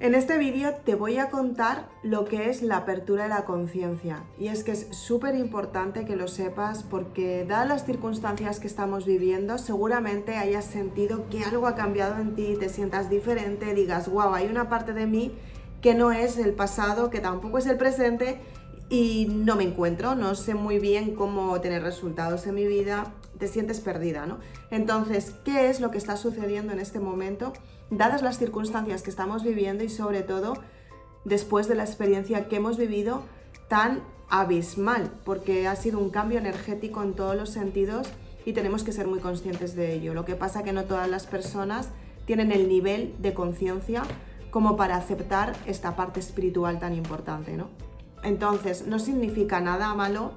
En 0.00 0.14
este 0.14 0.38
vídeo 0.38 0.74
te 0.84 0.94
voy 0.94 1.18
a 1.18 1.28
contar 1.28 1.88
lo 2.04 2.24
que 2.24 2.48
es 2.48 2.62
la 2.62 2.76
apertura 2.76 3.24
de 3.24 3.30
la 3.30 3.44
conciencia. 3.44 4.22
Y 4.38 4.46
es 4.46 4.62
que 4.62 4.70
es 4.70 4.86
súper 4.92 5.34
importante 5.34 6.04
que 6.04 6.14
lo 6.14 6.28
sepas 6.28 6.84
porque 6.84 7.44
dadas 7.44 7.66
las 7.66 7.84
circunstancias 7.84 8.60
que 8.60 8.68
estamos 8.68 9.06
viviendo 9.06 9.58
seguramente 9.58 10.36
hayas 10.36 10.66
sentido 10.66 11.28
que 11.28 11.42
algo 11.42 11.66
ha 11.66 11.74
cambiado 11.74 12.20
en 12.20 12.36
ti, 12.36 12.56
te 12.60 12.68
sientas 12.68 13.10
diferente, 13.10 13.74
digas, 13.74 14.08
wow, 14.08 14.34
hay 14.34 14.46
una 14.46 14.68
parte 14.68 14.92
de 14.92 15.06
mí 15.06 15.32
que 15.82 15.96
no 15.96 16.12
es 16.12 16.38
el 16.38 16.52
pasado, 16.52 17.10
que 17.10 17.18
tampoco 17.18 17.58
es 17.58 17.66
el 17.66 17.76
presente 17.76 18.40
y 18.88 19.26
no 19.28 19.56
me 19.56 19.64
encuentro, 19.64 20.14
no 20.14 20.36
sé 20.36 20.54
muy 20.54 20.78
bien 20.78 21.16
cómo 21.16 21.60
tener 21.60 21.82
resultados 21.82 22.46
en 22.46 22.54
mi 22.54 22.68
vida, 22.68 23.14
te 23.38 23.48
sientes 23.48 23.80
perdida, 23.80 24.26
¿no? 24.26 24.38
Entonces, 24.70 25.32
¿qué 25.44 25.70
es 25.70 25.80
lo 25.80 25.90
que 25.90 25.98
está 25.98 26.16
sucediendo 26.16 26.72
en 26.72 26.80
este 26.80 27.00
momento? 27.00 27.52
dadas 27.90 28.22
las 28.22 28.38
circunstancias 28.38 29.02
que 29.02 29.10
estamos 29.10 29.42
viviendo 29.42 29.84
y 29.84 29.88
sobre 29.88 30.22
todo 30.22 30.54
después 31.24 31.68
de 31.68 31.74
la 31.74 31.84
experiencia 31.84 32.48
que 32.48 32.56
hemos 32.56 32.76
vivido 32.76 33.22
tan 33.68 34.02
abismal, 34.30 35.10
porque 35.24 35.66
ha 35.66 35.76
sido 35.76 35.98
un 35.98 36.10
cambio 36.10 36.38
energético 36.38 37.02
en 37.02 37.14
todos 37.14 37.34
los 37.34 37.50
sentidos 37.50 38.08
y 38.44 38.52
tenemos 38.52 38.82
que 38.82 38.92
ser 38.92 39.06
muy 39.06 39.20
conscientes 39.20 39.74
de 39.74 39.94
ello. 39.94 40.14
Lo 40.14 40.24
que 40.24 40.34
pasa 40.34 40.62
que 40.62 40.72
no 40.72 40.84
todas 40.84 41.08
las 41.08 41.26
personas 41.26 41.90
tienen 42.26 42.52
el 42.52 42.68
nivel 42.68 43.14
de 43.18 43.34
conciencia 43.34 44.02
como 44.50 44.76
para 44.76 44.96
aceptar 44.96 45.54
esta 45.66 45.96
parte 45.96 46.20
espiritual 46.20 46.78
tan 46.78 46.94
importante, 46.94 47.56
¿no? 47.56 47.68
Entonces, 48.22 48.86
no 48.86 48.98
significa 48.98 49.60
nada 49.60 49.94
malo 49.94 50.32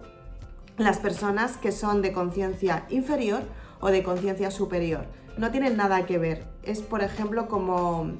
las 0.84 0.99
personas 0.99 1.58
que 1.58 1.71
son 1.71 2.02
de 2.02 2.13
conciencia 2.13 2.85
inferior 2.89 3.44
o 3.80 3.89
de 3.89 4.03
conciencia 4.03 4.52
superior 4.52 5.05
no 5.38 5.52
tienen 5.52 5.77
nada 5.77 6.05
que 6.05 6.17
ver. 6.17 6.45
Es, 6.63 6.81
por 6.81 7.02
ejemplo, 7.02 7.48
como 7.48 8.12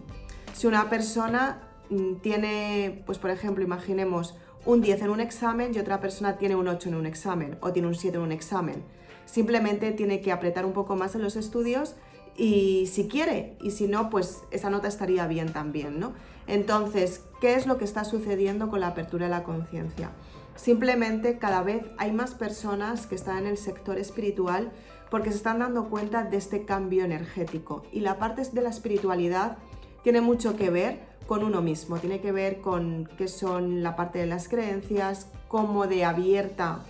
si 0.54 0.68
una 0.68 0.90
persona 0.90 1.62
mm, 1.90 2.16
tiene, 2.16 3.04
pues 3.06 3.18
por 3.18 3.30
ejemplo, 3.30 3.64
imaginemos 3.64 4.36
un 4.66 4.82
10 4.82 5.04
en 5.04 5.10
un 5.10 5.20
examen 5.20 5.72
y 5.74 5.80
otra 5.80 6.00
persona 6.00 6.38
tiene 6.38 6.56
un 6.56 6.68
8 6.68 6.90
en 6.90 6.96
un 6.96 7.06
examen 7.06 7.58
o 7.62 7.72
tiene 7.72 7.88
un 7.88 7.96
7 7.96 8.18
en 8.18 8.24
un 8.24 8.32
examen. 8.32 8.84
Simplemente 9.26 9.92
tiene 9.92 10.22
que 10.22 10.32
apretar 10.32 10.66
un 10.66 10.74
poco 10.74 10.96
más 10.96 11.16
en 11.16 11.22
los 11.22 11.36
estudios 11.36 11.96
y 12.38 12.88
si 12.88 13.08
quiere, 13.08 13.58
y 13.62 13.72
si 13.72 13.88
no, 13.88 14.10
pues 14.10 14.44
esa 14.52 14.70
nota 14.70 14.88
estaría 14.88 15.28
bien 15.28 15.52
también, 15.52 16.00
¿no? 16.00 16.14
Entonces, 16.48 17.24
¿qué 17.40 17.56
es 17.56 17.68
lo 17.68 17.78
que 17.78 17.86
está 17.86 18.04
sucediendo 18.04 18.70
con 18.70 18.80
la 18.80 18.88
apertura 18.88 19.26
de 19.26 19.32
la 19.32 19.44
conciencia? 19.44 20.12
Simplemente 20.56 21.38
cada 21.38 21.64
vez 21.64 21.86
hay 21.98 22.12
más 22.12 22.36
personas 22.36 23.08
que 23.08 23.16
están 23.16 23.40
en 23.40 23.48
el 23.48 23.58
sector 23.58 23.98
espiritual 23.98 24.72
porque 25.10 25.32
se 25.32 25.38
están 25.38 25.60
dando 25.60 25.90
cuenta 25.90 26.24
de 26.24 26.38
este 26.38 26.66
cambio 26.66 27.04
energético. 27.04 27.84
Y 27.92 28.00
la 28.00 28.18
parte 28.18 28.44
de 28.52 28.62
la 28.62 28.70
espiritualidad 28.70 29.58
tiene 30.04 30.22
mucho 30.22 30.56
que 30.56 30.70
ver 30.70 31.00
con 31.28 31.44
uno 31.44 31.62
mismo, 31.62 31.98
tiene 31.98 32.22
que 32.22 32.32
ver 32.32 32.62
con 32.62 33.10
qué 33.18 33.28
son 33.28 33.84
la 33.84 33.96
parte 33.96 34.20
de 34.20 34.26
las 34.26 34.48
creencias, 34.48 35.28
cómo 35.48 35.88
de 35.88 36.04
abierta 36.06 36.84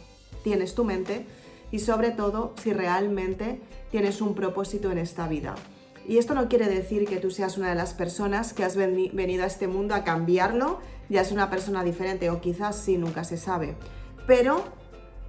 tienes 0.44 0.75
tu 0.75 0.84
mente 0.84 1.25
y 1.72 1.80
sobre 1.80 2.12
todo 2.12 2.53
si 2.62 2.73
realmente 2.73 3.62
tienes 3.92 4.22
un 4.22 4.36
propósito 4.36 4.92
en 4.92 4.98
esta 4.98 5.28
vida. 5.28 5.56
Y 6.08 6.18
esto 6.18 6.34
no 6.34 6.50
quiere 6.50 6.68
decir 6.68 7.08
que 7.08 7.18
tú 7.18 7.32
seas 7.32 7.58
una 7.58 7.70
de 7.70 7.76
las 7.76 7.94
personas 7.94 8.54
que 8.54 8.64
has 8.64 8.76
venido 8.76 9.44
a 9.44 9.48
este 9.48 9.68
mundo 9.68 9.96
a 9.96 10.04
cambiarlo, 10.04 10.80
ya 11.10 11.22
es 11.22 11.32
una 11.32 11.50
persona 11.50 11.84
diferente 11.84 12.30
o 12.30 12.42
quizás 12.42 12.76
sí, 12.76 12.98
nunca 12.98 13.24
se 13.24 13.38
sabe. 13.38 13.76
Pero 14.28 14.64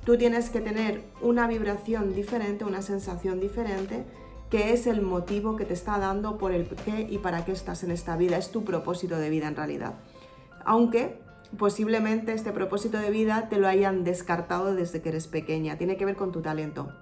Tú 0.05 0.17
tienes 0.17 0.51
que 0.51 0.61
tener 0.61 1.05
una 1.20 1.47
vibración 1.47 2.12
diferente, 2.12 2.64
una 2.64 2.83
sensación 2.83 3.39
diferente, 3.39 4.05
que 4.51 4.73
es 4.73 4.89
el 4.89 5.01
motivo 5.01 5.55
que 5.55 5.64
te 5.64 5.75
está 5.75 5.98
dando 5.98 6.39
por 6.39 6.51
el 6.51 6.67
qué 6.69 7.07
y 7.09 7.19
para 7.19 7.45
qué 7.45 7.53
estás 7.53 7.84
en 7.84 7.92
esta 7.92 8.17
vida. 8.17 8.36
Es 8.36 8.51
tu 8.51 8.64
propósito 8.64 9.17
de 9.17 9.31
vida 9.31 9.47
en 9.47 9.55
realidad. 9.55 9.95
Aunque 10.64 11.20
posiblemente 11.57 12.33
este 12.33 12.51
propósito 12.51 12.98
de 12.98 13.11
vida 13.11 13.48
te 13.48 13.59
lo 13.59 13.69
hayan 13.69 14.03
descartado 14.03 14.75
desde 14.75 15.03
que 15.03 15.11
eres 15.11 15.29
pequeña. 15.29 15.79
Tiene 15.79 15.97
que 15.97 16.05
ver 16.05 16.17
con 16.17 16.33
tu 16.33 16.42
talento. 16.42 16.92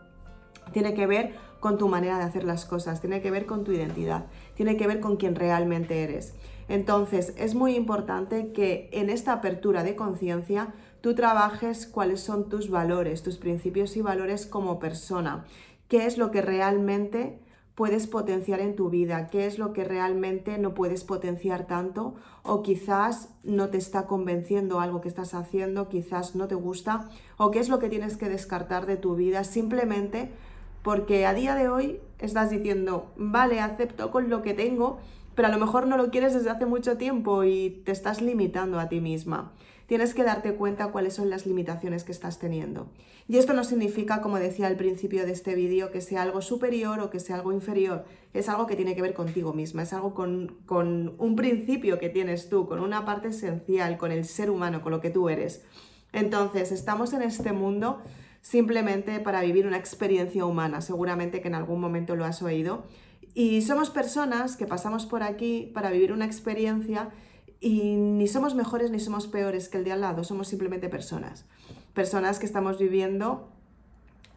Tiene 0.73 0.95
que 0.95 1.07
ver 1.07 1.35
con 1.61 1.77
tu 1.77 1.89
manera 1.89 2.19
de 2.19 2.25
hacer 2.25 2.45
las 2.45 2.65
cosas, 2.65 3.01
tiene 3.01 3.21
que 3.21 3.31
ver 3.31 3.47
con 3.47 3.65
tu 3.65 3.73
identidad, 3.73 4.27
tiene 4.55 4.77
que 4.77 4.87
ver 4.87 5.01
con 5.01 5.17
quién 5.17 5.35
realmente 5.35 6.03
eres. 6.03 6.35
Entonces, 6.69 7.35
es 7.37 7.55
muy 7.55 7.75
importante 7.75 8.53
que 8.53 8.89
en 8.93 9.11
esta 9.11 9.33
apertura 9.33 9.83
de 9.83 9.97
conciencia 9.97 10.75
tú 11.01 11.15
trabajes 11.15 11.87
cuáles 11.87 12.21
son 12.21 12.49
tus 12.49 12.71
valores, 12.71 13.23
tus 13.23 13.37
principios 13.37 13.97
y 13.97 14.03
valores 14.03 14.47
como 14.47 14.79
persona, 14.79 15.45
qué 15.89 16.07
es 16.07 16.17
lo 16.17 16.31
que 16.31 16.43
realmente 16.43 17.41
puedes 17.81 18.07
potenciar 18.07 18.61
en 18.61 18.77
tu 18.77 18.91
vida, 18.91 19.29
qué 19.29 19.47
es 19.47 19.59
lo 19.59 19.73
que 19.73 19.85
realmente 19.85 20.59
no 20.59 20.75
puedes 20.75 21.03
potenciar 21.03 21.67
tanto 21.67 22.15
o 22.43 22.63
quizás 22.63 23.31
no 23.43 23.71
te 23.71 23.79
está 23.79 24.07
convenciendo 24.07 24.81
algo 24.81 25.01
que 25.01 25.09
estás 25.09 25.33
haciendo, 25.33 25.89
quizás 25.89 26.35
no 26.37 26.47
te 26.47 26.57
gusta 26.57 27.09
o 27.39 27.51
qué 27.51 27.59
es 27.59 27.71
lo 27.71 27.79
que 27.79 27.89
tienes 27.89 28.19
que 28.19 28.29
descartar 28.29 28.85
de 28.85 28.99
tu 28.99 29.15
vida 29.15 29.45
simplemente 29.45 30.31
porque 30.83 31.25
a 31.25 31.33
día 31.33 31.55
de 31.55 31.71
hoy 31.71 32.01
estás 32.19 32.51
diciendo, 32.51 33.13
vale, 33.17 33.61
acepto 33.61 34.11
con 34.11 34.29
lo 34.29 34.43
que 34.43 34.53
tengo, 34.53 34.99
pero 35.35 35.49
a 35.49 35.51
lo 35.51 35.57
mejor 35.57 35.87
no 35.87 35.97
lo 35.97 36.11
quieres 36.11 36.35
desde 36.35 36.51
hace 36.51 36.67
mucho 36.67 36.99
tiempo 36.99 37.45
y 37.45 37.81
te 37.87 37.93
estás 37.93 38.21
limitando 38.21 38.79
a 38.79 38.91
ti 38.91 39.01
misma 39.01 39.53
tienes 39.91 40.15
que 40.15 40.23
darte 40.23 40.55
cuenta 40.55 40.93
cuáles 40.93 41.15
son 41.15 41.31
las 41.31 41.47
limitaciones 41.47 42.05
que 42.05 42.13
estás 42.13 42.39
teniendo. 42.39 42.87
Y 43.27 43.39
esto 43.39 43.55
no 43.55 43.65
significa, 43.65 44.21
como 44.21 44.39
decía 44.39 44.69
al 44.69 44.77
principio 44.77 45.27
de 45.27 45.33
este 45.33 45.57
vídeo, 45.57 45.91
que 45.91 46.01
sea 46.01 46.23
algo 46.23 46.43
superior 46.43 47.01
o 47.01 47.11
que 47.11 47.19
sea 47.19 47.35
algo 47.35 47.53
inferior. 47.53 48.05
Es 48.33 48.49
algo 48.49 48.69
que 48.69 48.77
tiene 48.77 48.95
que 48.95 49.03
ver 49.03 49.15
contigo 49.15 49.53
misma, 49.53 49.83
es 49.83 49.93
algo 49.93 50.15
con, 50.15 50.59
con 50.65 51.17
un 51.19 51.35
principio 51.35 51.99
que 51.99 52.09
tienes 52.09 52.49
tú, 52.49 52.69
con 52.69 52.79
una 52.79 53.05
parte 53.05 53.31
esencial, 53.31 53.99
con 53.99 54.13
el 54.13 54.27
ser 54.27 54.49
humano, 54.49 54.81
con 54.81 54.93
lo 54.93 55.01
que 55.01 55.11
tú 55.11 55.29
eres. 55.29 55.65
Entonces, 56.13 56.71
estamos 56.71 57.13
en 57.13 57.23
este 57.23 57.51
mundo 57.51 58.01
simplemente 58.43 59.19
para 59.19 59.41
vivir 59.43 59.67
una 59.67 59.77
experiencia 59.77 60.45
humana, 60.45 60.83
seguramente 60.83 61.41
que 61.41 61.49
en 61.49 61.57
algún 61.57 61.81
momento 61.81 62.15
lo 62.15 62.25
has 62.25 62.43
oído. 62.43 62.85
Y 63.35 63.63
somos 63.63 63.91
personas 63.91 64.57
que 64.57 64.67
pasamos 64.67 65.05
por 65.07 65.25
aquí 65.25 65.69
para 65.75 65.91
vivir 65.91 66.13
una 66.13 66.27
experiencia 66.27 67.11
y 67.61 67.95
ni 67.95 68.27
somos 68.27 68.55
mejores 68.55 68.91
ni 68.91 68.99
somos 69.01 69.27
peores 69.27 69.69
que 69.69 69.79
el 69.79 69.85
de 69.85 69.93
al 69.93 70.01
lado, 70.01 70.25
somos 70.25 70.49
simplemente 70.49 70.89
personas. 70.89 71.45
Personas 71.93 72.39
que 72.39 72.47
estamos 72.47 72.79
viviendo 72.79 73.49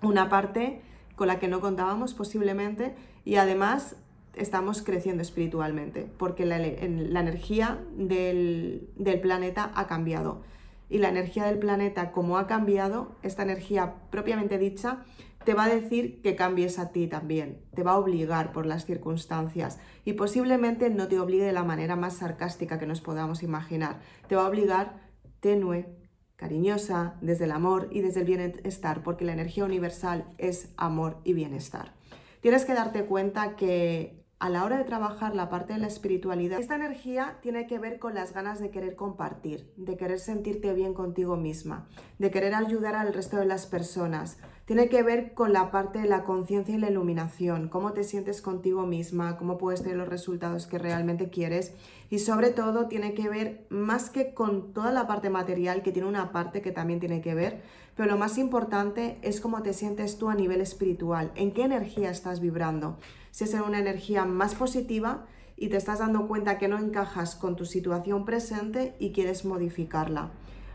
una 0.02 0.30
parte 0.30 0.82
con 1.16 1.28
la 1.28 1.40
que 1.40 1.48
no 1.48 1.62
contábamos 1.62 2.14
posiblemente 2.14 2.96
y 3.24 3.36
además 3.36 3.96
estamos 4.36 4.82
creciendo 4.82 5.22
espiritualmente 5.22 6.08
porque 6.18 6.46
la, 6.46 6.58
energía 6.58 7.80
del, 7.96 8.90
del 8.98 9.22
planeta 9.22 9.72
ha 9.76 9.88
cambiado. 9.88 10.42
Y 10.90 10.98
la 10.98 11.10
energía 11.10 11.46
del 11.46 11.58
planeta, 11.58 12.12
como 12.12 12.38
ha 12.38 12.46
cambiado, 12.46 13.16
esta 13.24 13.44
energía 13.44 13.96
propiamente 14.12 14.58
dicha, 14.58 15.06
te 15.46 15.54
va 15.54 15.66
a 15.66 15.76
decir 15.76 16.22
que 16.22 16.36
cambies 16.36 16.80
a 16.80 16.92
ti 16.92 17.08
también, 17.08 17.62
te 17.76 17.84
va 17.84 17.92
a 17.92 17.98
obligar 17.98 18.52
por 18.52 18.66
las 18.66 18.86
circunstancias 18.86 19.80
y 20.06 20.14
posiblemente 20.14 20.90
no 20.90 21.08
te 21.08 21.20
obligue 21.20 21.46
de 21.46 21.54
la 21.54 21.64
manera 21.64 21.96
más 21.96 22.18
sarcástica 22.18 22.80
que 22.80 22.88
nos 22.88 23.02
podamos 23.02 23.44
imaginar, 23.44 24.00
te 24.28 24.36
va 24.36 24.46
a 24.46 24.50
obligar 24.50 25.02
tenue, 25.40 25.98
cariñosa, 26.36 27.16
desde 27.22 27.46
el 27.46 27.52
amor 27.52 27.90
y 27.92 28.02
desde 28.02 28.22
el 28.22 28.26
bienestar, 28.26 29.04
porque 29.04 29.26
la 29.26 29.34
energía 29.34 29.66
universal 29.66 30.26
es 30.38 30.74
amor 30.78 31.20
y 31.24 31.34
bienestar. 31.34 31.94
Tienes 32.42 32.66
que 32.66 32.74
darte 32.74 33.06
cuenta 33.06 33.56
que 33.56 34.24
a 34.44 34.50
la 34.50 34.66
hora 34.66 34.78
de 34.78 34.84
trabajar 34.84 35.36
la 35.36 35.48
parte 35.48 35.72
de 35.72 35.80
la 35.80 35.88
espiritualidad, 35.88 36.60
esta 36.60 36.76
energía 36.76 37.38
tiene 37.42 37.66
que 37.66 37.80
ver 37.80 37.98
con 37.98 38.14
las 38.14 38.34
ganas 38.34 38.60
de 38.60 38.72
querer 38.72 38.98
compartir, 38.98 39.72
de 39.78 39.96
querer 39.96 40.20
sentirte 40.20 40.74
bien 40.74 40.94
contigo 40.94 41.38
misma, 41.38 41.88
de 42.20 42.30
querer 42.30 42.54
ayudar 42.54 42.96
al 42.96 43.14
resto 43.14 43.38
de 43.38 43.46
las 43.46 43.66
personas. 43.66 44.38
Tiene 44.66 44.88
que 44.88 45.04
ver 45.04 45.34
con 45.34 45.52
la 45.52 45.72
parte 45.72 46.00
de 46.00 46.08
la 46.08 46.24
conciencia 46.24 46.76
y 46.76 46.78
la 46.78 46.90
iluminación, 46.90 47.68
cómo 47.68 47.92
te 47.92 48.04
sientes 48.04 48.42
contigo 48.42 48.86
misma, 48.86 49.38
cómo 49.38 49.58
puedes 49.58 49.84
tener 49.84 49.98
los 49.98 50.08
resultados 50.08 50.68
que 50.68 50.78
realmente 50.78 51.30
quieres. 51.30 51.74
Y 52.10 52.20
sobre 52.20 52.50
todo 52.50 52.88
tiene 52.88 53.14
que 53.14 53.28
ver 53.28 53.66
más 53.70 54.10
que 54.10 54.34
con 54.34 54.72
toda 54.74 54.92
la 54.92 55.06
parte 55.06 55.30
material, 55.30 55.84
que 55.84 55.92
tiene 55.92 56.08
una 56.08 56.32
parte 56.32 56.62
que 56.62 56.72
también 56.72 57.00
tiene 57.00 57.22
que 57.22 57.36
ver, 57.36 57.62
pero 57.96 58.10
lo 58.10 58.18
más 58.18 58.38
importante 58.38 59.18
es 59.22 59.42
cómo 59.42 59.62
te 59.64 59.74
sientes 59.74 60.18
tú 60.18 60.30
a 60.30 60.36
nivel 60.36 60.62
espiritual, 60.62 61.32
en 61.36 61.52
qué 61.52 61.64
energía 61.64 62.10
estás 62.10 62.40
vibrando 62.40 62.98
si 63.34 63.46
es 63.46 63.54
en 63.56 63.62
una 63.62 63.80
energía 63.80 64.26
más 64.26 64.54
positiva 64.54 65.26
y 65.58 65.70
te 65.70 65.78
estás 65.78 65.98
dando 65.98 66.28
cuenta 66.28 66.60
que 66.60 66.68
no 66.68 66.78
encajas 66.78 67.36
con 67.36 67.56
tu 67.56 67.66
situación 67.66 68.26
presente 68.26 68.96
y 69.00 69.12
quieres 69.12 69.44
modificarla. 69.44 70.30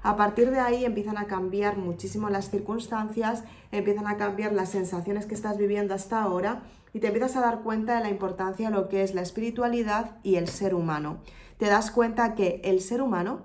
A 0.09 0.17
partir 0.17 0.51
de 0.51 0.59
ahí 0.59 0.87
empiezan 0.87 1.19
a 1.19 1.27
cambiar 1.27 1.77
muchísimo 1.77 2.31
las 2.31 2.49
circunstancias, 2.49 3.45
empiezan 3.73 4.07
a 4.07 4.17
cambiar 4.17 4.55
las 4.55 4.71
sensaciones 4.71 5.27
que 5.27 5.35
estás 5.35 5.59
viviendo 5.59 5.93
hasta 5.93 6.23
ahora 6.23 6.63
y 6.95 7.01
te 7.01 7.09
empiezas 7.09 7.37
a 7.37 7.43
dar 7.43 7.61
cuenta 7.61 7.97
de 7.97 8.01
la 8.01 8.09
importancia 8.09 8.71
de 8.71 8.75
lo 8.75 8.89
que 8.89 9.03
es 9.03 9.13
la 9.13 9.21
espiritualidad 9.21 10.17
y 10.23 10.37
el 10.37 10.49
ser 10.49 10.75
humano. 10.75 11.19
Te 11.59 11.67
das 11.67 11.91
cuenta 11.91 12.35
que 12.35 12.63
el 12.65 12.81
ser 12.81 13.03
humano 13.03 13.43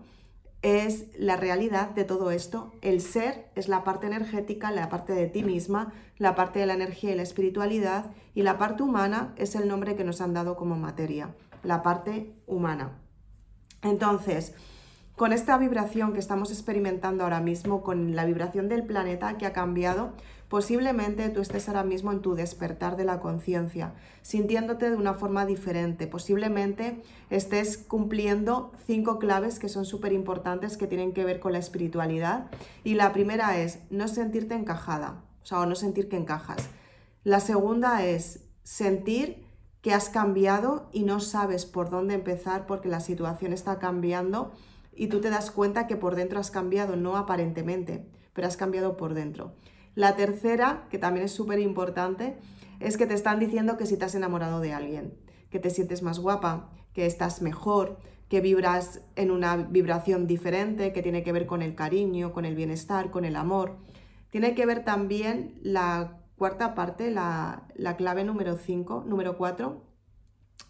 es 0.62 1.08
la 1.18 1.36
realidad 1.36 1.90
de 1.90 2.06
todo 2.06 2.32
esto. 2.32 2.72
El 2.82 3.02
ser 3.02 3.52
es 3.56 3.68
la 3.68 3.84
parte 3.84 4.08
energética, 4.08 4.72
la 4.72 4.88
parte 4.88 5.12
de 5.12 5.28
ti 5.28 5.44
misma, 5.44 5.92
la 6.18 6.34
parte 6.34 6.60
de 6.60 6.66
la 6.66 6.76
energía 6.76 7.12
y 7.12 7.16
la 7.16 7.24
espiritualidad, 7.24 8.06
y 8.36 8.44
la 8.44 8.58
parte 8.58 8.84
humana 8.84 9.34
es 9.36 9.56
el 9.56 9.68
nombre 9.68 9.98
que 9.98 10.06
nos 10.06 10.22
han 10.22 10.34
dado 10.34 10.56
como 10.56 10.78
materia, 10.78 11.36
la 11.62 11.84
parte 11.84 12.34
humana. 12.48 13.02
Entonces, 13.82 14.56
con 15.16 15.32
esta 15.32 15.58
vibración 15.58 16.14
que 16.14 16.20
estamos 16.20 16.52
experimentando 16.52 17.24
ahora 17.24 17.40
mismo, 17.40 17.84
con 17.84 18.16
la 18.16 18.26
vibración 18.26 18.68
del 18.68 18.84
planeta 18.84 19.38
que 19.38 19.46
ha 19.46 19.54
cambiado, 19.54 20.14
posiblemente 20.50 21.30
tú 21.30 21.42
estés 21.42 21.68
ahora 21.68 21.84
mismo 21.84 22.12
en 22.12 22.22
tu 22.22 22.34
despertar 22.34 22.98
de 22.98 23.06
la 23.06 23.20
conciencia, 23.20 23.94
sintiéndote 24.24 24.90
de 24.90 24.96
una 24.96 25.14
forma 25.14 25.46
diferente. 25.46 26.08
Posiblemente 26.08 27.04
estés 27.30 27.78
cumpliendo 27.78 28.72
cinco 28.88 29.20
claves 29.20 29.60
que 29.60 29.70
son 29.70 29.86
súper 29.86 30.14
importantes 30.14 30.78
que 30.78 30.88
tienen 30.88 31.14
que 31.14 31.26
ver 31.26 31.40
con 31.40 31.54
la 31.54 31.60
espiritualidad. 31.60 32.48
Y 32.84 32.96
la 32.96 33.14
primera 33.14 33.58
es 33.60 33.80
no 33.92 34.08
sentirte 34.08 34.56
encajada, 34.56 35.22
o 35.44 35.46
sea, 35.46 35.60
o 35.60 35.66
no 35.68 35.76
sentir 35.76 36.10
que 36.10 36.18
encajas. 36.18 36.70
La 37.24 37.40
segunda 37.40 38.04
es 38.04 38.46
sentir 38.64 39.46
que 39.82 39.94
has 39.94 40.10
cambiado 40.10 40.90
y 40.92 41.04
no 41.04 41.20
sabes 41.20 41.66
por 41.66 41.90
dónde 41.90 42.16
empezar 42.16 42.66
porque 42.66 42.90
la 42.90 43.00
situación 43.00 43.54
está 43.54 43.80
cambiando 43.80 44.54
y 44.96 45.08
tú 45.08 45.22
te 45.22 45.30
das 45.30 45.52
cuenta 45.52 45.88
que 45.88 45.96
por 45.96 46.16
dentro 46.16 46.40
has 46.40 46.52
cambiado, 46.52 46.96
no 46.96 47.18
aparentemente, 47.18 48.06
pero 48.34 48.48
has 48.48 48.58
cambiado 48.58 48.98
por 48.98 49.14
dentro. 49.14 49.56
La 49.96 50.16
tercera, 50.16 50.88
que 50.90 50.98
también 50.98 51.26
es 51.26 51.32
súper 51.32 51.60
importante, 51.60 52.38
es 52.80 52.98
que 52.98 53.06
te 53.06 53.14
están 53.14 53.40
diciendo 53.40 53.78
que 53.78 53.86
si 53.86 53.98
te 53.98 54.06
has 54.06 54.16
enamorado 54.16 54.60
de 54.60 54.74
alguien, 54.74 55.14
que 55.50 55.60
te 55.60 55.70
sientes 55.70 56.02
más 56.02 56.20
guapa, 56.20 56.72
que 56.94 57.06
estás 57.06 57.42
mejor, 57.42 57.98
que 58.28 58.42
vibras 58.42 59.02
en 59.16 59.30
una 59.30 59.56
vibración 59.56 60.26
diferente, 60.26 60.94
que 60.94 61.04
tiene 61.04 61.24
que 61.24 61.32
ver 61.32 61.46
con 61.46 61.62
el 61.62 61.76
cariño, 61.76 62.34
con 62.34 62.46
el 62.46 62.56
bienestar, 62.56 63.12
con 63.12 63.26
el 63.26 63.36
amor. 63.36 63.78
Tiene 64.32 64.56
que 64.56 64.66
ver 64.66 64.84
también 64.84 65.60
la 65.62 66.20
cuarta 66.38 66.74
parte, 66.74 67.12
la, 67.12 67.68
la 67.76 67.96
clave 67.96 68.24
número 68.24 68.58
5, 68.58 69.04
número 69.08 69.38
4, 69.38 69.84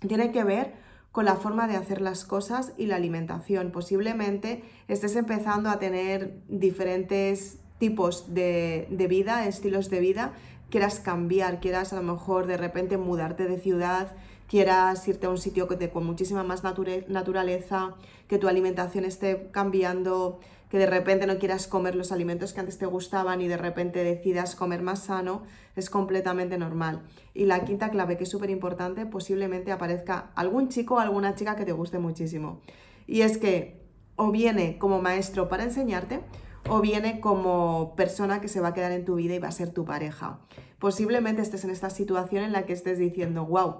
tiene 0.07 0.31
que 0.31 0.43
ver 0.43 0.73
con 1.13 1.25
la 1.25 1.35
forma 1.35 1.67
de 1.67 1.77
hacer 1.77 2.01
las 2.01 2.25
cosas 2.25 2.73
y 2.75 2.87
la 2.87 2.95
alimentación. 2.95 3.71
Posiblemente 3.71 4.63
estés 4.87 5.15
empezando 5.15 5.69
a 5.69 5.77
tener 5.77 6.39
diferentes 6.49 7.59
tipos 7.77 8.33
de, 8.33 8.87
vida, 9.07 9.45
estilos 9.47 9.91
de 9.91 9.99
vida, 9.99 10.33
quieras 10.71 10.99
cambiar, 10.99 11.59
quieras 11.59 11.93
a 11.93 11.97
lo 11.97 12.01
mejor 12.01 12.47
de 12.47 12.57
repente 12.57 12.97
mudarte 12.97 13.47
de 13.47 13.59
ciudad, 13.59 14.13
quieras 14.49 15.07
irte 15.07 15.27
a 15.27 15.29
un 15.29 15.37
sitio 15.37 15.67
con 15.67 16.03
muchísima 16.03 16.43
más 16.43 16.63
naturaleza, 16.63 17.93
que 18.27 18.39
tu 18.39 18.47
alimentación 18.47 19.05
esté 19.05 19.49
cambiando, 19.51 20.39
que 20.73 20.79
de 20.79 20.87
repente 20.87 21.27
no 21.27 21.37
quieras 21.37 21.67
comer 21.67 21.93
los 21.93 22.11
alimentos 22.11 22.51
que 22.51 22.59
antes 22.59 22.79
te 22.79 22.87
gustaban 22.87 23.41
y 23.41 23.47
de 23.47 23.57
repente 23.57 24.03
decidas 24.03 24.55
comer 24.55 24.81
más 24.81 25.03
sano, 25.03 25.43
es 25.75 25.87
completamente 25.87 26.57
normal. 26.57 27.03
Y 27.35 27.45
la 27.45 27.63
quinta 27.63 27.91
clave, 27.91 28.17
que 28.17 28.23
es 28.23 28.31
súper 28.31 28.49
importante, 28.49 29.05
posiblemente 29.05 29.71
aparezca 29.71 30.31
algún 30.33 30.69
chico 30.69 30.95
o 30.95 30.97
alguna 30.97 31.35
chica 31.35 31.55
que 31.55 31.63
te 31.63 31.73
guste 31.73 31.99
muchísimo. 31.99 32.59
Y 33.05 33.21
es 33.21 33.37
que 33.37 33.85
o 34.15 34.31
viene 34.31 34.79
como 34.79 34.99
maestro 34.99 35.47
para 35.47 35.63
enseñarte, 35.63 36.21
o 36.67 36.81
viene 36.81 37.19
como 37.19 37.93
persona 37.95 38.41
que 38.41 38.47
se 38.47 38.59
va 38.59 38.69
a 38.69 38.73
quedar 38.73 38.93
en 38.93 39.05
tu 39.05 39.13
vida 39.13 39.35
y 39.35 39.39
va 39.39 39.49
a 39.49 39.51
ser 39.51 39.69
tu 39.69 39.85
pareja. 39.85 40.39
Posiblemente 40.79 41.43
estés 41.43 41.63
en 41.65 41.69
esta 41.69 41.91
situación 41.91 42.45
en 42.45 42.51
la 42.51 42.65
que 42.65 42.73
estés 42.73 42.97
diciendo, 42.97 43.45
wow, 43.45 43.75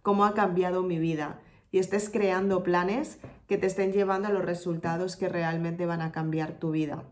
¿cómo 0.00 0.24
ha 0.24 0.32
cambiado 0.32 0.82
mi 0.82 0.98
vida? 0.98 1.38
y 1.72 1.78
estés 1.78 2.08
creando 2.08 2.62
planes 2.62 3.18
que 3.50 3.58
te 3.58 3.66
estén 3.66 3.92
llevando 3.92 4.28
a 4.28 4.30
los 4.30 4.44
resultados 4.44 5.16
que 5.16 5.28
realmente 5.28 5.84
van 5.84 6.02
a 6.02 6.12
cambiar 6.12 6.52
tu 6.52 6.70
vida. 6.70 7.02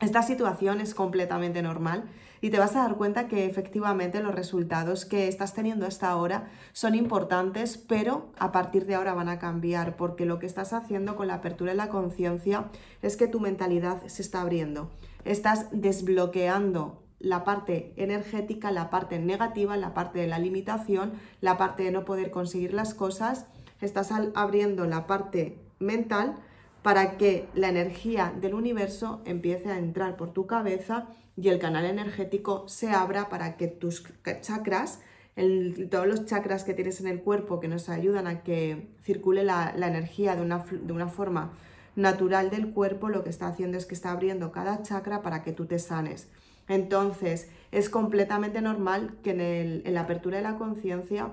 Esta 0.00 0.22
situación 0.22 0.80
es 0.80 0.94
completamente 0.94 1.60
normal 1.60 2.04
y 2.40 2.48
te 2.48 2.58
vas 2.58 2.74
a 2.74 2.78
dar 2.78 2.94
cuenta 2.94 3.28
que 3.28 3.44
efectivamente 3.44 4.22
los 4.22 4.34
resultados 4.34 5.04
que 5.04 5.28
estás 5.28 5.52
teniendo 5.52 5.86
hasta 5.86 6.08
ahora 6.08 6.48
son 6.72 6.94
importantes, 6.94 7.76
pero 7.76 8.32
a 8.38 8.50
partir 8.50 8.86
de 8.86 8.94
ahora 8.94 9.12
van 9.12 9.28
a 9.28 9.38
cambiar 9.38 9.96
porque 9.96 10.24
lo 10.24 10.38
que 10.38 10.46
estás 10.46 10.72
haciendo 10.72 11.16
con 11.16 11.26
la 11.26 11.34
apertura 11.34 11.72
de 11.72 11.76
la 11.76 11.90
conciencia 11.90 12.70
es 13.02 13.18
que 13.18 13.28
tu 13.28 13.38
mentalidad 13.38 14.06
se 14.06 14.22
está 14.22 14.40
abriendo. 14.40 14.90
Estás 15.26 15.66
desbloqueando 15.70 17.02
la 17.18 17.44
parte 17.44 17.92
energética, 17.96 18.70
la 18.70 18.88
parte 18.88 19.18
negativa, 19.18 19.76
la 19.76 19.92
parte 19.92 20.18
de 20.18 20.28
la 20.28 20.38
limitación, 20.38 21.12
la 21.42 21.58
parte 21.58 21.82
de 21.82 21.92
no 21.92 22.06
poder 22.06 22.30
conseguir 22.30 22.72
las 22.72 22.94
cosas 22.94 23.48
estás 23.86 24.10
abriendo 24.34 24.86
la 24.86 25.06
parte 25.06 25.58
mental 25.78 26.36
para 26.82 27.16
que 27.16 27.48
la 27.54 27.68
energía 27.68 28.32
del 28.40 28.54
universo 28.54 29.22
empiece 29.24 29.70
a 29.70 29.78
entrar 29.78 30.16
por 30.16 30.32
tu 30.32 30.46
cabeza 30.46 31.08
y 31.36 31.48
el 31.48 31.58
canal 31.58 31.86
energético 31.86 32.68
se 32.68 32.90
abra 32.90 33.28
para 33.28 33.56
que 33.56 33.68
tus 33.68 34.04
chakras, 34.40 35.00
todos 35.90 36.06
los 36.06 36.26
chakras 36.26 36.64
que 36.64 36.74
tienes 36.74 37.00
en 37.00 37.06
el 37.06 37.22
cuerpo 37.22 37.60
que 37.60 37.68
nos 37.68 37.88
ayudan 37.88 38.26
a 38.26 38.42
que 38.42 38.88
circule 39.02 39.44
la, 39.44 39.72
energía 39.76 40.36
de 40.36 40.42
una, 40.42 40.58
de 40.58 40.92
una, 40.92 41.08
forma 41.08 41.52
natural 41.96 42.50
del 42.50 42.72
cuerpo, 42.72 43.08
lo 43.08 43.24
que 43.24 43.30
está 43.30 43.46
haciendo 43.46 43.78
es 43.78 43.86
que 43.86 43.94
está 43.94 44.10
abriendo 44.10 44.52
cada 44.52 44.82
chakra 44.82 45.22
para 45.22 45.42
que 45.42 45.52
tú 45.52 45.66
te 45.66 45.78
sanes. 45.78 46.28
Entonces, 46.68 47.48
es 47.70 47.88
completamente 47.88 48.60
normal 48.60 49.16
que 49.22 49.30
en, 49.30 49.40
en 49.86 49.94
la 49.94 50.02
apertura 50.02 50.36
de 50.36 50.42
la 50.42 50.56
conciencia 50.56 51.30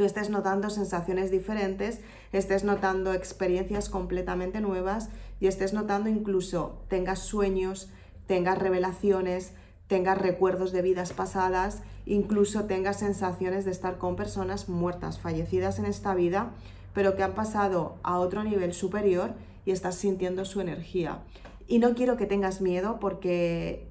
tú 0.00 0.06
estés 0.06 0.30
notando 0.30 0.70
sensaciones 0.70 1.30
diferentes, 1.30 2.00
estés 2.32 2.64
notando 2.64 3.12
experiencias 3.12 3.90
completamente 3.90 4.62
nuevas 4.62 5.10
y 5.40 5.46
estés 5.46 5.74
notando 5.74 6.08
incluso 6.08 6.80
tengas 6.88 7.18
sueños, 7.18 7.90
tengas 8.26 8.56
revelaciones, 8.56 9.52
tengas 9.88 10.16
recuerdos 10.16 10.72
de 10.72 10.80
vidas 10.80 11.12
pasadas, 11.12 11.82
incluso 12.06 12.64
tengas 12.64 12.98
sensaciones 12.98 13.66
de 13.66 13.72
estar 13.72 13.98
con 13.98 14.16
personas 14.16 14.70
muertas, 14.70 15.18
fallecidas 15.18 15.78
en 15.78 15.84
esta 15.84 16.14
vida, 16.14 16.52
pero 16.94 17.14
que 17.14 17.22
han 17.22 17.34
pasado 17.34 17.98
a 18.02 18.20
otro 18.20 18.42
nivel 18.42 18.72
superior 18.72 19.34
y 19.66 19.72
estás 19.72 19.96
sintiendo 19.96 20.46
su 20.46 20.62
energía. 20.62 21.18
Y 21.68 21.78
no 21.78 21.94
quiero 21.94 22.16
que 22.16 22.24
tengas 22.24 22.62
miedo 22.62 22.96
porque 23.00 23.86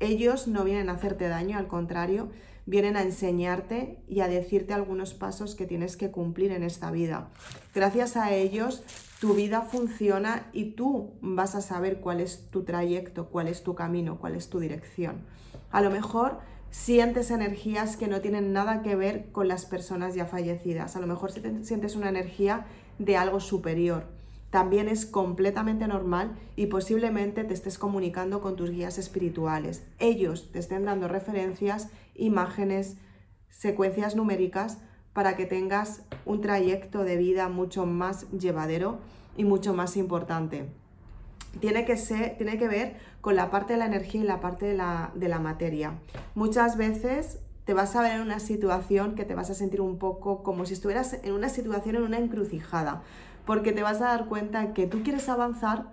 ellos 0.00 0.48
no 0.48 0.64
vienen 0.64 0.88
a 0.88 0.94
hacerte 0.94 1.28
daño, 1.28 1.58
al 1.58 1.66
contrario, 1.66 2.30
vienen 2.66 2.96
a 2.96 3.02
enseñarte 3.02 3.98
y 4.08 4.20
a 4.20 4.28
decirte 4.28 4.72
algunos 4.72 5.14
pasos 5.14 5.54
que 5.54 5.66
tienes 5.66 5.96
que 5.96 6.10
cumplir 6.10 6.52
en 6.52 6.62
esta 6.62 6.90
vida. 6.90 7.28
Gracias 7.74 8.16
a 8.16 8.32
ellos 8.32 8.82
tu 9.20 9.34
vida 9.34 9.62
funciona 9.62 10.48
y 10.52 10.72
tú 10.72 11.12
vas 11.20 11.54
a 11.54 11.60
saber 11.60 12.00
cuál 12.00 12.20
es 12.20 12.48
tu 12.50 12.64
trayecto, 12.64 13.28
cuál 13.30 13.48
es 13.48 13.62
tu 13.62 13.74
camino, 13.74 14.18
cuál 14.18 14.34
es 14.34 14.48
tu 14.48 14.60
dirección. 14.60 15.22
A 15.70 15.80
lo 15.80 15.90
mejor 15.90 16.40
sientes 16.70 17.30
energías 17.30 17.96
que 17.96 18.08
no 18.08 18.20
tienen 18.20 18.52
nada 18.52 18.82
que 18.82 18.96
ver 18.96 19.30
con 19.32 19.48
las 19.48 19.64
personas 19.64 20.14
ya 20.14 20.26
fallecidas. 20.26 20.96
A 20.96 21.00
lo 21.00 21.06
mejor 21.06 21.30
sientes 21.32 21.96
una 21.96 22.08
energía 22.08 22.66
de 22.98 23.16
algo 23.16 23.40
superior 23.40 24.06
también 24.54 24.88
es 24.88 25.04
completamente 25.04 25.88
normal 25.88 26.38
y 26.54 26.66
posiblemente 26.66 27.42
te 27.42 27.52
estés 27.52 27.76
comunicando 27.76 28.40
con 28.40 28.54
tus 28.54 28.70
guías 28.70 28.98
espirituales. 28.98 29.82
Ellos 29.98 30.52
te 30.52 30.60
estén 30.60 30.84
dando 30.84 31.08
referencias, 31.08 31.88
imágenes, 32.14 32.96
secuencias 33.48 34.14
numéricas 34.14 34.78
para 35.12 35.34
que 35.34 35.44
tengas 35.44 36.02
un 36.24 36.40
trayecto 36.40 37.02
de 37.02 37.16
vida 37.16 37.48
mucho 37.48 37.84
más 37.84 38.30
llevadero 38.30 39.00
y 39.36 39.42
mucho 39.42 39.74
más 39.74 39.96
importante. 39.96 40.68
Tiene 41.58 41.84
que, 41.84 41.96
ser, 41.96 42.36
tiene 42.36 42.56
que 42.56 42.68
ver 42.68 42.96
con 43.20 43.34
la 43.34 43.50
parte 43.50 43.72
de 43.72 43.80
la 43.80 43.86
energía 43.86 44.20
y 44.20 44.24
la 44.24 44.38
parte 44.38 44.66
de 44.66 44.74
la, 44.74 45.10
de 45.16 45.26
la 45.26 45.40
materia. 45.40 45.98
Muchas 46.36 46.76
veces 46.76 47.40
te 47.64 47.74
vas 47.74 47.96
a 47.96 48.02
ver 48.02 48.12
en 48.12 48.20
una 48.20 48.38
situación 48.38 49.16
que 49.16 49.24
te 49.24 49.34
vas 49.34 49.50
a 49.50 49.54
sentir 49.54 49.80
un 49.80 49.98
poco 49.98 50.44
como 50.44 50.64
si 50.64 50.74
estuvieras 50.74 51.18
en 51.24 51.32
una 51.32 51.48
situación, 51.48 51.96
en 51.96 52.02
una 52.02 52.18
encrucijada 52.18 53.02
porque 53.44 53.72
te 53.72 53.82
vas 53.82 54.00
a 54.00 54.06
dar 54.06 54.26
cuenta 54.26 54.72
que 54.72 54.86
tú 54.86 55.02
quieres 55.02 55.28
avanzar, 55.28 55.92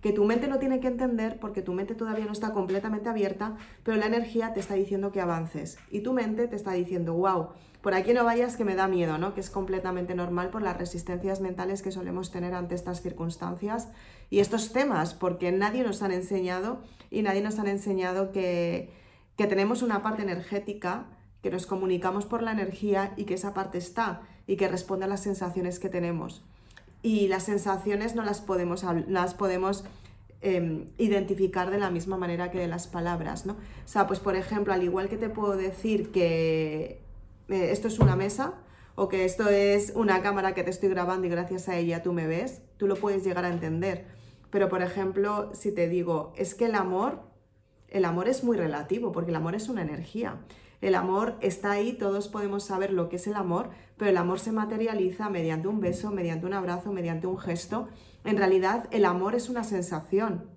que 0.00 0.12
tu 0.12 0.24
mente 0.24 0.46
no 0.46 0.58
tiene 0.58 0.80
que 0.80 0.88
entender 0.88 1.40
porque 1.40 1.62
tu 1.62 1.72
mente 1.72 1.94
todavía 1.94 2.24
no 2.24 2.32
está 2.32 2.52
completamente 2.52 3.08
abierta, 3.08 3.56
pero 3.82 3.96
la 3.96 4.06
energía 4.06 4.52
te 4.52 4.60
está 4.60 4.74
diciendo 4.74 5.10
que 5.10 5.20
avances 5.20 5.78
y 5.90 6.00
tu 6.00 6.12
mente 6.12 6.46
te 6.46 6.56
está 6.56 6.72
diciendo, 6.72 7.14
wow, 7.14 7.48
por 7.82 7.94
aquí 7.94 8.12
no 8.12 8.24
vayas 8.24 8.56
que 8.56 8.64
me 8.64 8.74
da 8.74 8.88
miedo, 8.88 9.18
¿no? 9.18 9.34
Que 9.34 9.40
es 9.40 9.50
completamente 9.50 10.14
normal 10.14 10.50
por 10.50 10.62
las 10.62 10.76
resistencias 10.76 11.40
mentales 11.40 11.82
que 11.82 11.92
solemos 11.92 12.30
tener 12.30 12.54
ante 12.54 12.74
estas 12.74 13.02
circunstancias 13.02 13.88
y 14.30 14.40
estos 14.40 14.72
temas, 14.72 15.14
porque 15.14 15.52
nadie 15.52 15.82
nos 15.82 16.02
han 16.02 16.12
enseñado 16.12 16.82
y 17.10 17.22
nadie 17.22 17.40
nos 17.40 17.58
han 17.58 17.68
enseñado 17.68 18.30
que, 18.30 18.92
que 19.36 19.46
tenemos 19.46 19.82
una 19.82 20.02
parte 20.02 20.22
energética, 20.22 21.06
que 21.42 21.50
nos 21.50 21.66
comunicamos 21.66 22.26
por 22.26 22.42
la 22.42 22.52
energía 22.52 23.14
y 23.16 23.24
que 23.24 23.34
esa 23.34 23.54
parte 23.54 23.78
está 23.78 24.22
y 24.46 24.56
que 24.56 24.68
responde 24.68 25.04
a 25.04 25.08
las 25.08 25.22
sensaciones 25.22 25.78
que 25.78 25.88
tenemos 25.88 26.44
y 27.02 27.28
las 27.28 27.44
sensaciones 27.44 28.14
no 28.14 28.24
las 28.24 28.40
podemos, 28.40 28.84
las 29.08 29.34
podemos 29.34 29.84
em, 30.40 30.86
identificar 30.98 31.70
de 31.70 31.78
la 31.78 31.90
misma 31.90 32.16
manera 32.16 32.50
que 32.50 32.58
de 32.58 32.68
las 32.68 32.86
palabras, 32.86 33.46
¿no? 33.46 33.54
O 33.54 33.88
sea, 33.88 34.06
pues 34.06 34.20
por 34.20 34.36
ejemplo, 34.36 34.72
al 34.72 34.82
igual 34.82 35.08
que 35.08 35.16
te 35.16 35.28
puedo 35.28 35.56
decir 35.56 36.10
que 36.10 37.02
eh, 37.48 37.70
esto 37.70 37.88
es 37.88 37.98
una 37.98 38.16
mesa 38.16 38.54
o 38.94 39.08
que 39.08 39.24
esto 39.24 39.48
es 39.48 39.92
una 39.94 40.22
cámara 40.22 40.54
que 40.54 40.64
te 40.64 40.70
estoy 40.70 40.88
grabando 40.88 41.26
y 41.26 41.30
gracias 41.30 41.68
a 41.68 41.76
ella 41.76 42.02
tú 42.02 42.12
me 42.12 42.26
ves, 42.26 42.62
tú 42.76 42.86
lo 42.86 42.96
puedes 42.96 43.24
llegar 43.24 43.44
a 43.44 43.50
entender. 43.50 44.06
Pero 44.50 44.68
por 44.68 44.82
ejemplo, 44.82 45.50
si 45.54 45.72
te 45.72 45.88
digo, 45.88 46.32
es 46.36 46.54
que 46.54 46.66
el 46.66 46.74
amor, 46.74 47.20
el 47.88 48.04
amor 48.04 48.28
es 48.28 48.42
muy 48.44 48.56
relativo 48.56 49.12
porque 49.12 49.30
el 49.30 49.36
amor 49.36 49.54
es 49.54 49.68
una 49.68 49.82
energía. 49.82 50.38
El 50.80 50.94
amor 50.94 51.36
está 51.40 51.72
ahí, 51.72 51.92
todos 51.92 52.28
podemos 52.28 52.64
saber 52.64 52.92
lo 52.92 53.08
que 53.08 53.16
es 53.16 53.26
el 53.26 53.34
amor, 53.34 53.70
pero 53.96 54.10
el 54.10 54.16
amor 54.16 54.38
se 54.38 54.52
materializa 54.52 55.28
mediante 55.28 55.68
un 55.68 55.80
beso, 55.80 56.10
mediante 56.12 56.46
un 56.46 56.54
abrazo, 56.54 56.92
mediante 56.92 57.26
un 57.26 57.38
gesto. 57.38 57.88
En 58.24 58.36
realidad, 58.36 58.86
el 58.92 59.04
amor 59.04 59.34
es 59.34 59.48
una 59.48 59.64
sensación. 59.64 60.48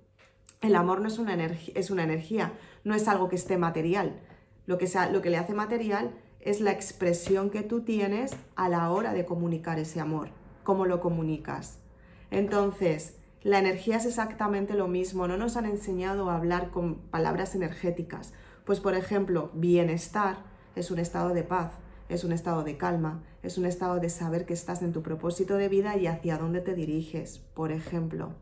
El 0.62 0.76
amor 0.76 1.02
no 1.02 1.08
es 1.08 1.18
una, 1.18 1.34
es 1.34 1.90
una 1.90 2.04
energía, 2.04 2.54
no 2.84 2.94
es 2.94 3.08
algo 3.08 3.30
que 3.30 3.36
esté 3.36 3.58
material. 3.58 4.20
Lo 4.68 4.78
que, 4.78 4.88
lo 5.12 5.22
que 5.24 5.32
le 5.32 5.38
hace 5.38 5.56
material 5.56 6.12
es 6.40 6.62
la 6.62 6.72
expresión 6.72 7.50
que 7.50 7.64
tú 7.64 7.82
tienes 7.82 8.36
a 8.56 8.70
la 8.70 8.92
hora 8.92 9.14
de 9.14 9.26
comunicar 9.26 9.80
ese 9.80 10.00
amor, 10.00 10.30
cómo 10.64 10.86
lo 10.86 11.00
comunicas. 11.02 11.80
Entonces, 12.30 13.16
la 13.42 13.58
energía 13.58 13.98
es 13.98 14.06
exactamente 14.06 14.76
lo 14.76 14.88
mismo, 14.88 15.28
no 15.28 15.36
nos 15.36 15.58
han 15.58 15.66
enseñado 15.66 16.30
a 16.30 16.36
hablar 16.36 16.70
con 16.70 16.96
palabras 17.10 17.56
energéticas. 17.56 18.34
Pues 18.66 18.80
por 18.80 18.96
ejemplo, 18.96 19.50
bienestar 19.54 20.38
es 20.76 20.92
un 20.92 21.00
estado 21.00 21.34
de 21.34 21.44
paz, 21.44 21.72
es 22.10 22.24
un 22.24 22.32
estado 22.32 22.64
de 22.64 22.78
calma, 22.78 23.24
es 23.42 23.58
un 23.58 23.66
estado 23.66 24.00
de 24.00 24.10
saber 24.10 24.46
que 24.46 24.54
estás 24.54 24.82
en 24.82 24.94
tu 24.94 25.02
propósito 25.02 25.56
de 25.56 25.70
vida 25.70 25.98
y 25.98 26.08
hacia 26.08 26.38
dónde 26.38 26.62
te 26.62 26.76
diriges, 26.76 27.40
por 27.54 27.72
ejemplo. 27.72 28.34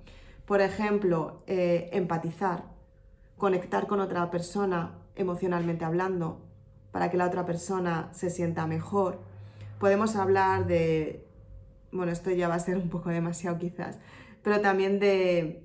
Por 0.46 0.62
ejemplo, 0.62 1.44
eh, 1.48 1.90
empatizar, 1.94 2.64
conectar 3.38 3.88
con 3.88 4.00
otra 4.00 4.30
persona 4.32 4.96
emocionalmente 5.16 5.86
hablando, 5.86 6.42
para 6.92 7.12
que 7.12 7.18
la 7.18 7.28
otra 7.28 7.46
persona 7.46 8.10
se 8.14 8.30
sienta 8.30 8.66
mejor. 8.66 9.20
Podemos 9.80 10.16
hablar 10.16 10.66
de, 10.66 11.26
bueno, 11.92 12.12
esto 12.12 12.32
ya 12.32 12.48
va 12.48 12.56
a 12.56 12.60
ser 12.60 12.78
un 12.78 12.90
poco 12.90 13.10
demasiado 13.10 13.58
quizás, 13.60 14.00
pero 14.44 14.60
también 14.62 15.00
de 15.00 15.64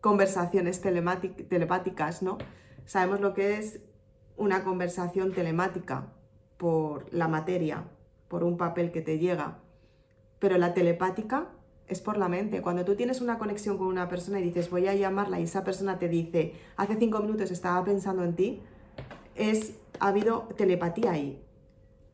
conversaciones 0.00 0.80
telepáticas, 0.80 2.22
¿no? 2.22 2.38
Sabemos 2.84 3.20
lo 3.20 3.34
que 3.34 3.56
es 3.56 3.80
una 4.36 4.64
conversación 4.64 5.32
telemática 5.32 6.12
por 6.56 7.12
la 7.12 7.28
materia, 7.28 7.84
por 8.28 8.44
un 8.44 8.56
papel 8.56 8.92
que 8.92 9.00
te 9.00 9.18
llega, 9.18 9.58
pero 10.38 10.58
la 10.58 10.74
telepática 10.74 11.48
es 11.88 12.00
por 12.00 12.16
la 12.16 12.28
mente. 12.28 12.62
Cuando 12.62 12.84
tú 12.84 12.94
tienes 12.94 13.20
una 13.20 13.38
conexión 13.38 13.78
con 13.78 13.86
una 13.86 14.08
persona 14.08 14.40
y 14.40 14.44
dices 14.44 14.70
voy 14.70 14.86
a 14.86 14.94
llamarla 14.94 15.40
y 15.40 15.44
esa 15.44 15.64
persona 15.64 15.98
te 15.98 16.08
dice 16.08 16.54
hace 16.76 16.96
cinco 16.96 17.20
minutos 17.20 17.50
estaba 17.50 17.84
pensando 17.84 18.24
en 18.24 18.34
ti, 18.34 18.62
es, 19.34 19.74
ha 20.00 20.08
habido 20.08 20.48
telepatía 20.56 21.12
ahí. 21.12 21.40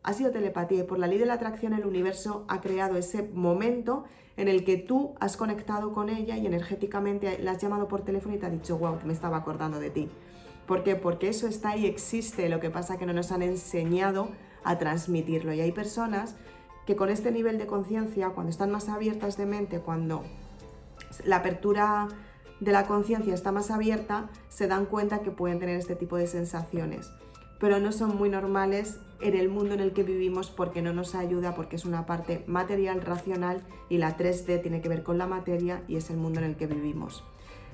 Ha 0.02 0.12
sido 0.14 0.30
telepatía 0.30 0.80
y 0.80 0.82
por 0.84 0.98
la 0.98 1.06
ley 1.06 1.18
de 1.18 1.26
la 1.26 1.34
atracción 1.34 1.74
el 1.74 1.84
universo 1.84 2.44
ha 2.48 2.60
creado 2.60 2.96
ese 2.96 3.22
momento 3.22 4.04
en 4.36 4.48
el 4.48 4.64
que 4.64 4.78
tú 4.78 5.14
has 5.20 5.36
conectado 5.36 5.92
con 5.92 6.08
ella 6.08 6.36
y 6.38 6.46
energéticamente 6.46 7.38
la 7.42 7.52
has 7.52 7.58
llamado 7.58 7.88
por 7.88 8.02
teléfono 8.02 8.34
y 8.34 8.38
te 8.38 8.46
ha 8.46 8.50
dicho, 8.50 8.78
wow, 8.78 8.98
me 9.04 9.12
estaba 9.12 9.36
acordando 9.36 9.78
de 9.78 9.90
ti. 9.90 10.08
¿Por 10.70 10.84
qué? 10.84 10.94
Porque 10.94 11.28
eso 11.28 11.48
está 11.48 11.70
ahí, 11.70 11.84
existe, 11.84 12.48
lo 12.48 12.60
que 12.60 12.70
pasa 12.70 12.96
que 12.96 13.04
no 13.04 13.12
nos 13.12 13.32
han 13.32 13.42
enseñado 13.42 14.28
a 14.62 14.78
transmitirlo. 14.78 15.52
Y 15.52 15.60
hay 15.60 15.72
personas 15.72 16.36
que 16.86 16.94
con 16.94 17.10
este 17.10 17.32
nivel 17.32 17.58
de 17.58 17.66
conciencia, 17.66 18.28
cuando 18.28 18.50
están 18.50 18.70
más 18.70 18.88
abiertas 18.88 19.36
de 19.36 19.46
mente, 19.46 19.80
cuando 19.80 20.22
la 21.24 21.38
apertura 21.38 22.06
de 22.60 22.70
la 22.70 22.86
conciencia 22.86 23.34
está 23.34 23.50
más 23.50 23.72
abierta, 23.72 24.30
se 24.48 24.68
dan 24.68 24.86
cuenta 24.86 25.22
que 25.22 25.32
pueden 25.32 25.58
tener 25.58 25.76
este 25.76 25.96
tipo 25.96 26.16
de 26.16 26.28
sensaciones. 26.28 27.10
Pero 27.58 27.80
no 27.80 27.90
son 27.90 28.16
muy 28.16 28.28
normales 28.28 29.00
en 29.20 29.34
el 29.34 29.48
mundo 29.48 29.74
en 29.74 29.80
el 29.80 29.92
que 29.92 30.04
vivimos 30.04 30.52
porque 30.52 30.82
no 30.82 30.92
nos 30.92 31.16
ayuda, 31.16 31.56
porque 31.56 31.74
es 31.74 31.84
una 31.84 32.06
parte 32.06 32.44
material, 32.46 33.02
racional 33.02 33.60
y 33.88 33.98
la 33.98 34.16
3D 34.16 34.62
tiene 34.62 34.80
que 34.80 34.88
ver 34.88 35.02
con 35.02 35.18
la 35.18 35.26
materia 35.26 35.82
y 35.88 35.96
es 35.96 36.10
el 36.10 36.16
mundo 36.16 36.38
en 36.38 36.46
el 36.46 36.56
que 36.56 36.68
vivimos. 36.68 37.24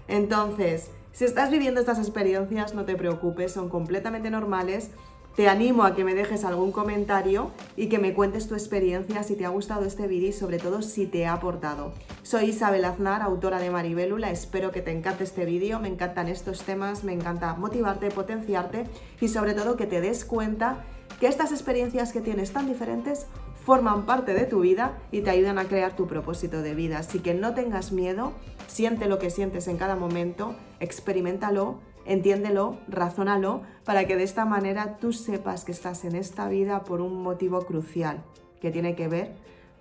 Entonces, 0.09 0.91
si 1.13 1.25
estás 1.25 1.51
viviendo 1.51 1.81
estas 1.81 1.99
experiencias, 1.99 2.75
no 2.75 2.85
te 2.85 2.97
preocupes, 2.97 3.53
son 3.53 3.69
completamente 3.69 4.31
normales 4.31 4.91
te 5.37 5.51
animo 5.51 5.85
a 5.85 5.95
que 5.95 6.03
me 6.03 6.15
dejes 6.15 6.45
algún 6.45 6.73
comentario 6.73 7.51
y 7.77 7.91
que 7.91 7.99
me 7.99 8.15
cuentes 8.15 8.49
tu 8.49 8.55
experiencia 8.55 9.23
si 9.23 9.37
te 9.37 9.45
ha 9.45 9.51
gustado 9.51 9.85
este 9.85 10.07
vídeo 10.07 10.31
y 10.31 10.33
sobre 10.33 10.59
todo 10.59 10.81
si 10.81 11.07
te 11.07 11.27
ha 11.27 11.35
aportado. 11.35 11.93
Soy 12.23 12.47
Isabel 12.47 12.87
Aznar, 12.87 13.21
autora 13.21 13.59
de 13.59 13.69
Maribélula, 13.69 14.31
espero 14.31 14.73
que 14.73 14.81
te 14.81 14.93
encante 14.93 15.25
este 15.25 15.45
vídeo, 15.45 15.79
me 15.79 15.89
encantan 15.89 16.29
estos 16.29 16.63
temas, 16.63 17.05
me 17.05 17.13
encanta 17.13 17.53
motivarte, 17.53 18.11
potenciarte 18.11 18.85
y 19.21 19.29
sobre 19.29 19.53
todo 19.53 19.77
que 19.77 19.87
te 19.87 20.01
des 20.01 20.25
cuenta 20.25 20.87
que 21.21 21.27
estas 21.27 21.53
experiencias 21.53 22.15
que 22.15 22.23
tienes 22.23 22.55
tan 22.55 22.67
diferentes 22.67 23.27
forman 23.67 24.07
parte 24.07 24.33
de 24.33 24.45
tu 24.45 24.61
vida 24.61 24.97
y 25.13 25.21
te 25.21 25.29
ayudan 25.29 25.59
a 25.59 25.65
crear 25.65 25.95
tu 25.97 26.07
propósito 26.07 26.63
de 26.63 26.75
vida. 26.75 27.01
Así 27.01 27.19
que 27.19 27.35
no 27.35 27.53
tengas 27.53 27.93
miedo, 27.93 28.33
siente 28.67 29.07
lo 29.07 29.19
que 29.19 29.31
sientes 29.31 29.69
en 29.69 29.77
cada 29.77 29.97
momento, 29.97 30.55
experimentalo 30.81 31.81
entiéndelo, 32.07 32.79
razónalo, 32.89 33.63
para 33.85 34.07
que 34.07 34.17
de 34.17 34.23
esta 34.23 34.45
manera 34.45 34.99
tú 34.99 35.13
sepas 35.13 35.65
que 35.65 35.73
estás 35.73 36.05
en 36.05 36.15
esta 36.15 36.49
vida 36.49 36.85
por 36.85 37.01
un 37.01 37.23
motivo 37.23 37.63
crucial, 37.63 38.23
que 38.61 38.71
tiene 38.71 38.95
que 38.95 39.09
ver 39.09 39.35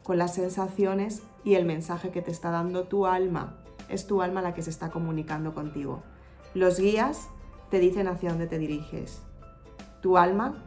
con 0.04 0.18
las 0.18 0.34
sensaciones 0.34 1.24
y 1.44 1.56
el 1.56 1.66
mensaje 1.66 2.10
que 2.10 2.22
te 2.22 2.32
está 2.32 2.52
dando 2.52 2.84
tu 2.84 3.06
alma. 3.06 3.58
Es 3.90 4.08
tu 4.08 4.22
alma 4.22 4.42
la 4.42 4.54
que 4.54 4.64
se 4.64 4.72
está 4.72 4.90
comunicando 4.90 5.54
contigo. 5.54 6.04
Los 6.54 6.80
guías 6.80 7.30
te 7.70 7.80
dicen 7.80 8.08
hacia 8.08 8.30
dónde 8.30 8.48
te 8.48 8.58
diriges. 8.58 9.22
Tu 10.02 10.18
alma 10.18 10.64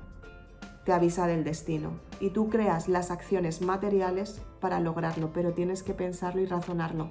te 0.84 0.92
avisa 0.92 1.26
del 1.26 1.44
destino 1.44 1.90
y 2.20 2.30
tú 2.30 2.48
creas 2.48 2.88
las 2.88 3.10
acciones 3.10 3.60
materiales 3.62 4.40
para 4.60 4.80
lograrlo, 4.80 5.32
pero 5.32 5.52
tienes 5.52 5.82
que 5.82 5.94
pensarlo 5.94 6.40
y 6.40 6.46
razonarlo 6.46 7.10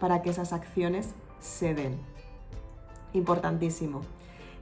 para 0.00 0.22
que 0.22 0.30
esas 0.30 0.52
acciones 0.52 1.10
se 1.40 1.74
den. 1.74 1.98
Importantísimo. 3.12 4.02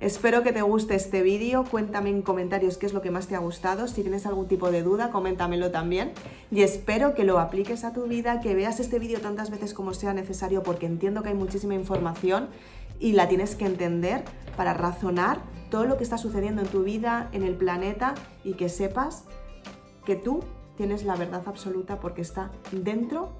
Espero 0.03 0.43
que 0.43 0.53
te 0.53 0.63
guste 0.63 0.97
este 0.97 1.23
vídeo, 1.23 1.63
cuéntame 1.63 2.11
en 2.11 2.23
comentarios 2.23 2.77
qué 2.77 2.87
es 2.87 2.93
lo 2.93 3.03
que 3.03 3.13
más 3.13 3.29
te 3.29 3.37
ha 3.37 3.39
gustado, 3.39 3.87
si 3.87 4.03
tienes 4.03 4.27
algún 4.27 4.49
tipo 4.49 4.73
de 4.73 4.83
duda, 4.83 5.13
coméntamelo 5.13 5.71
también. 5.71 6.11
Y 6.51 6.63
espero 6.63 7.15
que 7.15 7.23
lo 7.23 7.39
apliques 7.39 7.85
a 7.85 7.93
tu 7.93 8.09
vida, 8.09 8.41
que 8.41 8.57
veas 8.57 8.81
este 8.81 8.99
vídeo 8.99 9.21
tantas 9.21 9.51
veces 9.51 9.75
como 9.75 9.95
sea 9.95 10.13
necesario 10.13 10.65
porque 10.65 10.87
entiendo 10.87 11.23
que 11.23 11.29
hay 11.29 11.37
muchísima 11.37 11.75
información 11.75 12.49
y 12.99 13.13
la 13.13 13.29
tienes 13.29 13.55
que 13.55 13.65
entender 13.65 14.25
para 14.57 14.75
razonar 14.75 15.41
todo 15.71 15.85
lo 15.85 15.97
que 15.97 16.03
está 16.03 16.19
sucediendo 16.19 16.63
en 16.63 16.69
tu 16.69 16.83
vida, 16.83 17.29
en 17.31 17.45
el 17.45 17.55
planeta 17.55 18.17
y 18.43 18.55
que 18.55 18.69
sepas 18.69 19.23
que 20.05 20.17
tú 20.17 20.41
tienes 20.77 21.05
la 21.05 21.15
verdad 21.15 21.43
absoluta 21.47 22.01
porque 22.01 22.23
está 22.23 22.51
dentro 22.73 23.37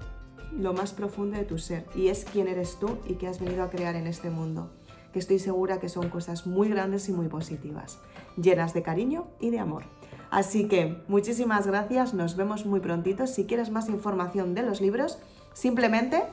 lo 0.57 0.73
más 0.73 0.93
profundo 0.93 1.37
de 1.37 1.45
tu 1.45 1.57
ser 1.57 1.85
y 1.95 2.07
es 2.07 2.25
quién 2.25 2.47
eres 2.47 2.79
tú 2.79 2.97
y 3.07 3.15
qué 3.15 3.27
has 3.27 3.39
venido 3.39 3.63
a 3.63 3.69
crear 3.69 3.95
en 3.95 4.07
este 4.07 4.29
mundo 4.29 4.71
que 5.13 5.19
estoy 5.19 5.39
segura 5.39 5.79
que 5.79 5.89
son 5.89 6.09
cosas 6.09 6.47
muy 6.47 6.67
grandes 6.67 7.07
y 7.07 7.13
muy 7.13 7.27
positivas, 7.27 7.99
llenas 8.35 8.73
de 8.73 8.81
cariño 8.81 9.27
y 9.39 9.51
de 9.51 9.59
amor. 9.59 9.83
Así 10.31 10.67
que 10.67 10.97
muchísimas 11.07 11.67
gracias, 11.67 12.15
nos 12.15 12.35
vemos 12.35 12.65
muy 12.65 12.79
prontito. 12.79 13.27
Si 13.27 13.45
quieres 13.45 13.69
más 13.69 13.87
información 13.87 14.55
de 14.55 14.63
los 14.63 14.81
libros, 14.81 15.19
simplemente 15.53 16.23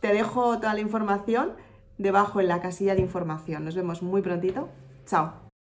te 0.00 0.14
dejo 0.14 0.58
toda 0.58 0.74
la 0.74 0.80
información 0.80 1.54
debajo 1.98 2.40
en 2.40 2.46
la 2.46 2.62
casilla 2.62 2.94
de 2.94 3.02
información. 3.02 3.64
Nos 3.64 3.74
vemos 3.74 4.02
muy 4.02 4.22
prontito. 4.22 4.68
Chao. 5.04 5.49